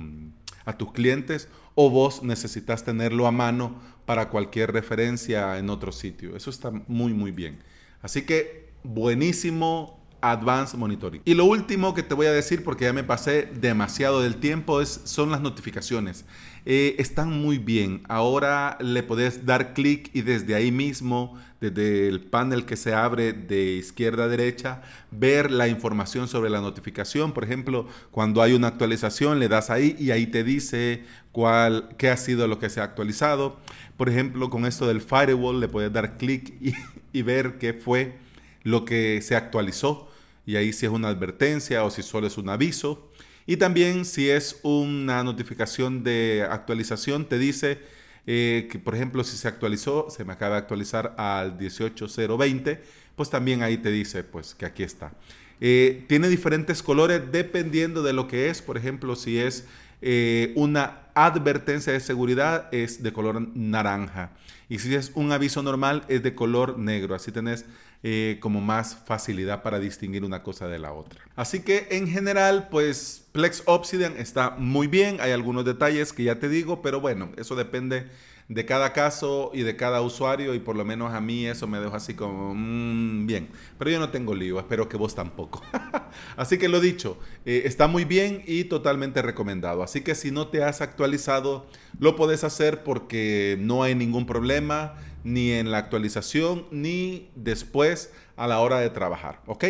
a 0.65 0.73
tus 0.77 0.93
clientes 0.93 1.49
o 1.75 1.91
vos 1.91 2.23
necesitas 2.23 2.85
tenerlo 2.85 3.27
a 3.27 3.31
mano 3.31 3.81
para 4.07 4.29
cualquier 4.29 4.73
referencia 4.73 5.59
en 5.59 5.71
otro 5.71 5.93
sitio. 5.93 6.37
Eso 6.37 6.51
está 6.51 6.71
muy, 6.89 7.15
muy 7.15 7.31
bien. 7.31 7.59
Así 8.03 8.23
que 8.23 8.71
buenísimo 8.83 10.01
Advanced 10.21 10.79
Monitoring. 10.79 11.23
Y 11.25 11.35
lo 11.35 11.45
último 11.45 11.95
que 11.95 12.03
te 12.03 12.15
voy 12.15 12.27
a 12.27 12.33
decir, 12.33 12.63
porque 12.65 12.85
ya 12.85 12.93
me 12.93 13.05
pasé 13.05 13.49
demasiado 13.61 14.21
del 14.21 14.37
tiempo, 14.37 14.81
es, 14.81 15.01
son 15.05 15.31
las 15.31 15.41
notificaciones. 15.41 16.25
Eh, 16.67 16.97
están 16.99 17.31
muy 17.31 17.59
bien. 17.59 18.03
Ahora 18.09 18.77
le 18.81 19.03
podés 19.03 19.47
dar 19.47 19.73
clic 19.73 20.11
y 20.13 20.23
desde 20.23 20.55
ahí 20.55 20.73
mismo, 20.73 21.39
desde 21.61 22.09
el 22.09 22.21
panel 22.21 22.65
que 22.65 22.77
se 22.77 22.95
abre 22.95 23.33
de 23.33 23.73
izquierda 23.75 24.25
a 24.25 24.29
derecha, 24.29 24.83
ver 25.11 25.51
la 25.51 25.69
información 25.69 26.29
sobre 26.29 26.51
la 26.51 26.61
notificación. 26.61 27.33
Por 27.33 27.45
ejemplo, 27.45 27.87
cuando 28.11 28.43
hay 28.43 28.55
una 28.55 28.69
actualización, 28.69 29.39
le 29.39 29.49
das 29.49 29.71
ahí 29.71 29.95
y 29.99 30.11
ahí 30.11 30.27
te 30.27 30.43
dice 30.43 31.05
cuál, 31.33 31.91
qué 31.99 32.09
ha 32.09 32.17
sido 32.17 32.49
lo 32.49 32.59
que 32.59 32.71
se 32.71 32.81
ha 32.81 32.85
actualizado. 32.85 33.59
Por 33.97 34.09
ejemplo, 34.09 34.49
con 34.49 34.65
esto 34.65 34.87
del 34.87 35.03
firewall, 35.03 35.61
le 35.61 35.69
puedes 35.69 35.93
dar 35.93 36.17
clic 36.17 36.55
y, 36.61 36.73
y 37.19 37.23
ver 37.23 37.59
qué 37.59 37.75
fue 37.75 38.19
lo 38.63 38.85
que 38.85 39.21
se 39.23 39.37
actualizó 39.37 40.11
y 40.47 40.57
ahí 40.57 40.73
si 40.73 40.87
es 40.87 40.93
una 40.93 41.09
advertencia 41.09 41.85
o 41.85 41.91
si 41.91 42.03
solo 42.03 42.27
es 42.27 42.39
un 42.39 42.49
aviso. 42.49 43.11
Y 43.47 43.57
también 43.57 44.05
si 44.05 44.31
es 44.31 44.61
una 44.63 45.23
notificación 45.23 46.03
de 46.05 46.47
actualización, 46.49 47.27
te 47.27 47.39
dice 47.39 47.79
eh, 48.27 48.69
que, 48.71 48.79
por 48.79 48.95
ejemplo, 48.95 49.25
si 49.25 49.37
se 49.37 49.49
actualizó, 49.49 50.09
se 50.11 50.25
me 50.25 50.33
acaba 50.33 50.57
de 50.57 50.61
actualizar 50.61 51.15
al 51.17 51.57
18020, 51.59 52.83
pues 53.17 53.31
también 53.31 53.63
ahí 53.63 53.77
te 53.77 53.91
dice 53.91 54.25
pues 54.25 54.55
que 54.55 54.67
aquí 54.67 54.83
está. 54.83 55.13
Eh, 55.61 56.05
tiene 56.09 56.29
diferentes 56.29 56.83
colores 56.83 57.21
dependiendo 57.31 58.03
de 58.03 58.13
lo 58.13 58.29
que 58.29 58.49
es. 58.49 58.63
Por 58.63 58.77
ejemplo, 58.77 59.15
si 59.17 59.39
es 59.39 59.67
eh, 60.01 60.53
una 60.57 61.03
advertencia 61.15 61.93
de 61.93 62.01
seguridad, 62.01 62.69
es 62.73 63.03
de 63.03 63.13
color 63.13 63.55
naranja. 63.55 64.31
Y 64.69 64.79
si 64.79 64.95
es 64.95 65.13
un 65.15 65.33
aviso 65.33 65.63
normal, 65.63 66.05
es 66.09 66.23
de 66.23 66.35
color 66.35 66.79
negro. 66.79 67.15
Así 67.15 67.33
tenés 67.33 67.67
eh, 68.03 68.39
como 68.41 68.61
más 68.61 68.97
facilidad 69.05 69.63
para 69.63 69.79
distinguir 69.79 70.25
una 70.25 70.43
cosa 70.43 70.69
de 70.69 70.79
la 70.79 70.93
otra. 70.93 71.21
Así 71.37 71.61
que 71.61 71.89
en 71.91 72.09
general, 72.09 72.69
pues 72.71 73.27
Plex 73.33 73.63
Obsidian 73.67 74.17
está 74.17 74.51
muy 74.51 74.87
bien. 74.87 75.19
Hay 75.21 75.33
algunos 75.33 75.65
detalles 75.65 76.13
que 76.13 76.25
ya 76.25 76.39
te 76.39 76.49
digo, 76.49 76.81
pero 76.81 77.01
bueno, 77.01 77.31
eso 77.37 77.57
depende 77.57 78.07
de 78.51 78.65
cada 78.65 78.93
caso 78.93 79.53
y 79.55 79.63
de 79.63 79.77
cada 79.77 80.01
usuario 80.01 80.55
y 80.55 80.59
por 80.59 80.75
lo 80.75 80.85
menos 80.85 81.15
a 81.15 81.21
mí 81.21 81.47
eso 81.47 81.69
me 81.69 81.79
deja 81.79 81.99
así 81.99 82.15
como, 82.15 82.53
mm, 82.53 83.25
bien, 83.25 83.49
pero 83.79 83.93
yo 83.93 84.01
no 84.01 84.09
tengo 84.11 84.35
lío, 84.35 84.59
espero 84.59 84.89
que 84.89 84.97
vos 84.97 85.15
tampoco. 85.15 85.63
así 86.37 86.59
que 86.59 86.69
lo 86.69 86.81
dicho, 86.81 87.17
eh, 87.45 87.63
está 87.67 87.87
muy 87.87 88.05
bien 88.05 88.43
y 88.49 88.65
totalmente 88.65 89.23
recomendado. 89.23 89.85
Así 89.85 90.01
que 90.01 90.17
si 90.17 90.33
no 90.33 90.49
te 90.49 90.65
has 90.65 90.81
actualizado, 90.81 91.67
lo 92.01 92.17
puedes 92.17 92.43
hacer 92.43 92.83
porque 92.83 93.57
no 93.61 93.85
hay 93.85 93.95
ningún 93.95 94.27
problema 94.27 94.97
ni 95.25 95.53
en 95.53 95.71
la 95.71 95.79
actualización 95.79 96.67
ni 96.71 97.31
después 97.35 98.13
a 98.37 98.47
la 98.47 98.61
hora 98.61 98.81
de 98.81 98.91
trabajar, 98.91 99.41
¿ok? 99.47 99.65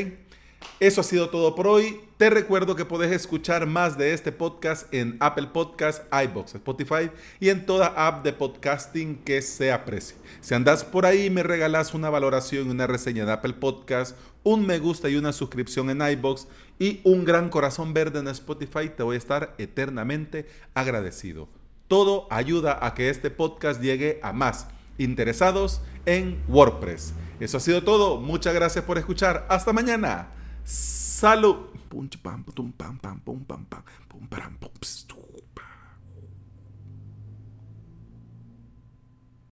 Eso 0.78 1.00
ha 1.00 1.04
sido 1.04 1.30
todo 1.30 1.54
por 1.54 1.66
hoy. 1.66 2.00
Te 2.16 2.30
recuerdo 2.30 2.76
que 2.76 2.84
puedes 2.84 3.12
escuchar 3.12 3.66
más 3.66 3.98
de 3.98 4.12
este 4.12 4.32
podcast 4.32 4.92
en 4.94 5.16
Apple 5.20 5.48
Podcasts, 5.52 6.02
iBox, 6.24 6.54
Spotify 6.54 7.10
y 7.38 7.48
en 7.48 7.66
toda 7.66 7.88
app 7.88 8.24
de 8.24 8.32
podcasting 8.32 9.16
que 9.18 9.42
se 9.42 9.72
aprecie. 9.72 10.16
Si 10.40 10.54
andas 10.54 10.84
por 10.84 11.06
ahí 11.06 11.30
me 11.30 11.42
regalas 11.42 11.94
una 11.94 12.10
valoración 12.10 12.68
y 12.68 12.70
una 12.70 12.86
reseña 12.86 13.26
de 13.26 13.32
Apple 13.32 13.54
Podcasts, 13.54 14.14
un 14.42 14.66
me 14.66 14.78
gusta 14.78 15.08
y 15.08 15.16
una 15.16 15.32
suscripción 15.32 15.90
en 15.90 16.00
iBox 16.00 16.46
y 16.78 17.00
un 17.04 17.24
gran 17.24 17.50
corazón 17.50 17.92
verde 17.92 18.20
en 18.20 18.28
Spotify, 18.28 18.90
te 18.94 19.02
voy 19.02 19.16
a 19.16 19.18
estar 19.18 19.54
eternamente 19.58 20.46
agradecido. 20.72 21.48
Todo 21.88 22.26
ayuda 22.30 22.78
a 22.86 22.94
que 22.94 23.10
este 23.10 23.30
podcast 23.30 23.82
llegue 23.82 24.20
a 24.22 24.32
más 24.32 24.68
interesados 25.02 25.80
en 26.06 26.42
WordPress. 26.48 27.14
Eso 27.40 27.56
ha 27.56 27.60
sido 27.60 27.82
todo. 27.82 28.20
Muchas 28.20 28.54
gracias 28.54 28.84
por 28.84 28.98
escuchar. 28.98 29.46
Hasta 29.48 29.72
mañana. 29.72 30.28
Salud. 30.64 31.56